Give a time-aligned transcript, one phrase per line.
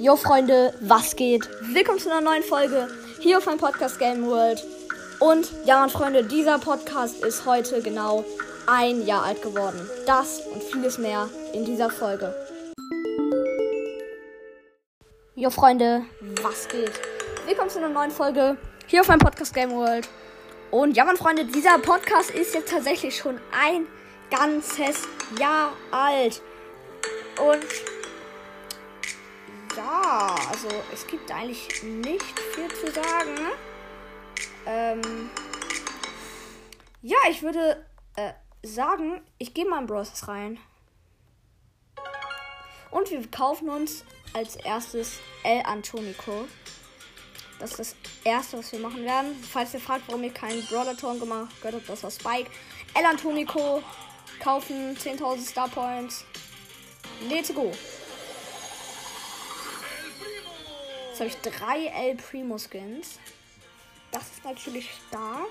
[0.00, 1.46] Jo Freunde, was geht?
[1.60, 4.64] Willkommen zu einer neuen Folge hier auf meinem Podcast Game World.
[5.18, 8.24] Und ja, meine Freunde, dieser Podcast ist heute genau
[8.66, 9.78] ein Jahr alt geworden.
[10.06, 12.34] Das und vieles mehr in dieser Folge.
[15.34, 16.06] Jo Freunde,
[16.40, 16.98] was geht?
[17.46, 18.56] Willkommen zu einer neuen Folge
[18.86, 20.08] hier auf meinem Podcast Game World.
[20.70, 23.86] Und ja, meine Freunde, dieser Podcast ist jetzt tatsächlich schon ein
[24.30, 25.06] ganzes
[25.38, 26.40] Jahr alt.
[27.38, 27.99] Und
[29.76, 33.36] ja, also es gibt eigentlich nicht viel zu sagen.
[34.66, 35.30] Ähm,
[37.02, 37.84] ja, ich würde
[38.16, 40.58] äh, sagen, ich gehe mal in Bros rein.
[42.90, 46.46] Und wir kaufen uns als erstes El Antonico.
[47.58, 49.36] Das ist das erste, was wir machen werden.
[49.50, 52.50] Falls ihr fragt, warum ihr keinen Brawler-Ton gemacht habt, das war Spike.
[52.94, 53.82] El Antonico
[54.42, 56.24] kaufen 10.000 Star Points.
[57.28, 57.70] Let's go.
[61.26, 63.18] Ich drei El Primo Skins.
[64.10, 65.50] Das ist natürlich stark.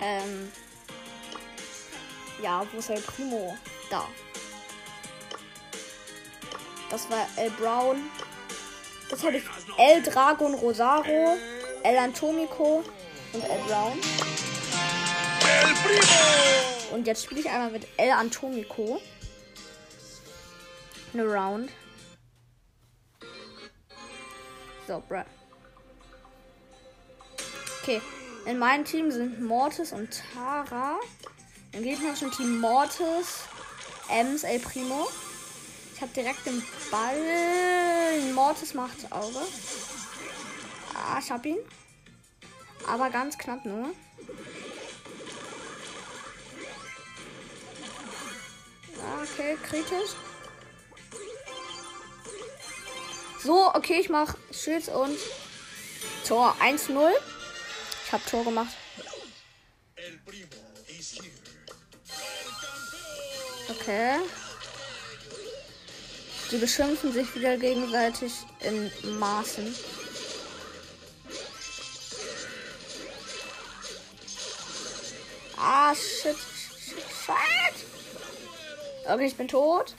[0.00, 0.52] Ähm.
[2.40, 3.56] Ja, wo ist El Primo?
[3.90, 4.06] Da.
[6.90, 8.08] Das war El Brown.
[9.10, 9.44] Das habe ich
[9.76, 11.36] El Dragon Rosaro,
[11.82, 12.84] El Antomico
[13.32, 13.98] und El Brown.
[15.42, 16.94] El Primo!
[16.94, 19.00] Und jetzt spiele ich einmal mit El Antomico.
[21.12, 21.70] Eine Round.
[24.88, 25.22] So, bruh.
[27.82, 28.00] Okay.
[28.46, 30.98] In meinem Team sind Mortis und Tara.
[31.72, 33.40] Im gegnerischen Team Mortis,
[34.08, 35.06] Ems, El Primo.
[35.94, 38.32] Ich habe direkt den Ball.
[38.32, 39.40] Mortis macht Auge.
[40.94, 41.58] Ah, ich hab ihn.
[42.86, 43.90] Aber ganz knapp nur.
[49.22, 50.16] Okay, kritisch.
[53.48, 55.18] So, okay, ich mach Schild und
[56.26, 57.12] Tor 1-0.
[58.04, 58.76] Ich hab Tor gemacht.
[63.70, 64.16] Okay.
[66.50, 69.74] Die beschimpfen sich wieder gegenseitig in Maßen.
[75.56, 77.86] Ah, shit, shit, shit.
[79.06, 79.94] Okay, ich bin tot.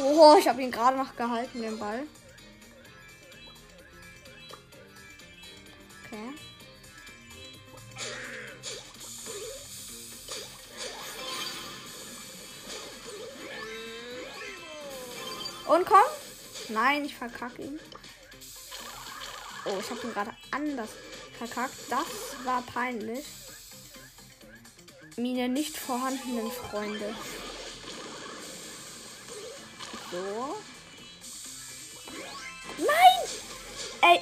[0.00, 2.02] Oh, ich habe ihn gerade noch gehalten, den Ball.
[6.06, 6.34] Okay.
[15.66, 16.27] Und komm.
[16.68, 17.80] Nein, ich verkacke ihn.
[19.64, 20.90] Oh, ich habe ihn gerade anders
[21.36, 21.74] verkackt.
[21.88, 22.06] Das
[22.44, 23.24] war peinlich.
[25.16, 27.14] Meine nicht vorhandenen Freunde.
[30.10, 30.56] So.
[32.78, 33.28] Nein!
[34.00, 34.20] Ey,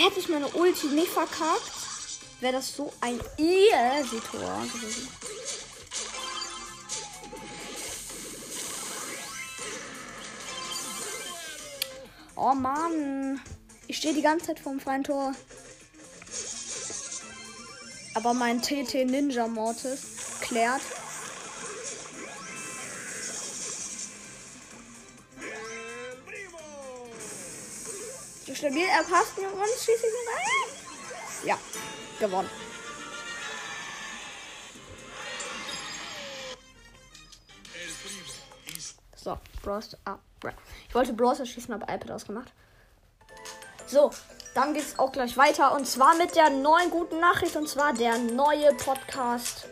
[0.00, 1.70] hätte ich meine Ulti nicht verkackt,
[2.40, 5.08] wäre das so ein Easy-Tor gewesen.
[12.44, 13.40] Oh Mann.
[13.86, 15.32] Ich stehe die ganze Zeit vorm freien Tor.
[18.14, 20.82] Aber mein TT Ninja Mortis klärt.
[28.44, 31.46] So stabil, er passt mir und schieße ich ihn rein.
[31.46, 31.58] Ja,
[32.18, 32.50] gewonnen.
[39.22, 39.96] So, Bros.
[40.04, 40.16] Ah,
[40.88, 42.52] ich wollte Browser schießen, aber iPad ausgemacht.
[43.86, 44.10] So,
[44.54, 45.72] dann geht es auch gleich weiter.
[45.74, 47.54] Und zwar mit der neuen guten Nachricht.
[47.54, 49.66] Und zwar der neue Podcast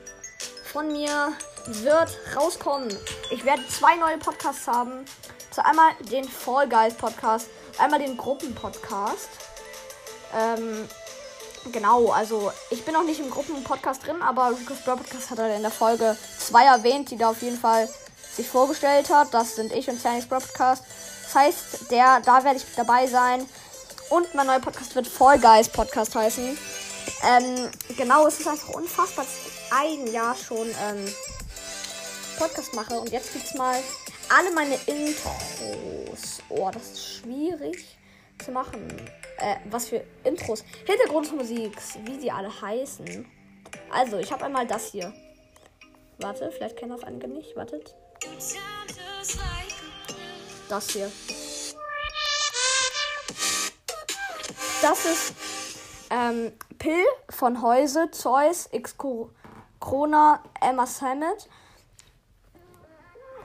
[0.64, 1.32] von mir
[1.66, 2.96] wird rauskommen.
[3.30, 5.04] Ich werde zwei neue Podcasts haben.
[5.50, 9.28] Zu einmal den Fall Guys Podcast, einmal den Gruppen-Podcast.
[10.32, 10.88] Ähm,
[11.72, 15.56] genau, also ich bin noch nicht im Gruppen-Podcast drin, aber Rico's Brawl Podcast hat er
[15.56, 17.88] in der Folge 2 erwähnt, die da auf jeden Fall
[18.36, 19.32] sich vorgestellt hat.
[19.34, 20.84] Das sind ich und Chinese Podcast.
[21.24, 23.46] Das heißt, der, da werde ich dabei sein.
[24.08, 26.58] Und mein neuer Podcast wird Fall Guys Podcast heißen.
[27.24, 31.14] Ähm, genau, es ist einfach unfassbar, dass ich ein Jahr schon ähm,
[32.38, 32.98] Podcast mache.
[32.98, 33.76] Und jetzt gibt es mal
[34.28, 36.42] alle meine Intros.
[36.48, 37.98] Oh, das ist schwierig
[38.44, 38.88] zu machen.
[39.38, 40.64] Äh, was für Intros.
[40.86, 43.26] Hintergrundmusik, wie sie alle heißen.
[43.92, 45.12] Also, ich habe einmal das hier.
[46.18, 47.56] Warte, vielleicht kennen das einige nicht.
[47.56, 47.94] Wartet.
[50.68, 51.10] Das hier.
[54.80, 55.34] Das ist
[56.10, 58.96] ähm, Pill von Häuse, Zeus, X
[59.78, 61.48] Corona, Emma Sammet.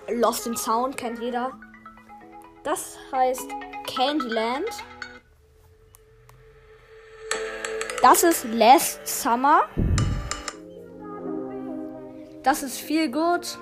[0.07, 1.51] Lost in Sound kennt jeder.
[2.63, 3.49] Das heißt
[3.87, 4.69] Candyland.
[8.01, 9.67] Das ist Last Summer.
[12.43, 13.57] Das ist viel gut.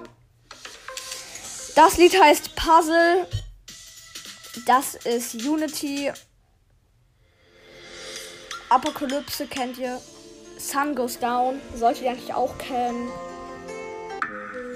[1.75, 3.25] Das Lied heißt Puzzle.
[4.67, 6.11] Das ist Unity.
[8.69, 9.99] Apokalypse kennt ihr.
[10.59, 11.59] Sun Goes Down.
[11.75, 13.09] Solltet ihr eigentlich auch kennen.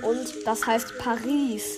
[0.02, 1.78] Und das heißt Paris.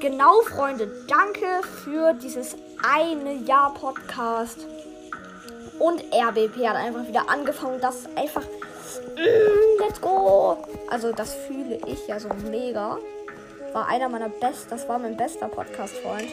[0.00, 1.04] Genau, Freunde.
[1.08, 4.66] Danke für dieses eine Jahr Podcast.
[5.78, 7.80] Und RBP hat einfach wieder angefangen.
[7.82, 8.42] Das ist einfach.
[8.42, 10.56] Mm, let's go!
[10.88, 12.98] Also, das fühle ich ja so mega.
[13.72, 14.70] War einer meiner besten.
[14.70, 16.28] Das war mein bester Podcast-Freund.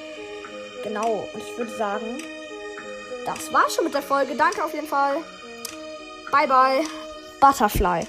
[0.84, 1.28] Genau.
[1.34, 2.22] Und ich würde sagen,
[3.26, 4.36] das war's schon mit der Folge.
[4.36, 5.18] Danke auf jeden Fall.
[6.32, 6.84] Bye, bye.
[7.40, 8.04] Butterfly.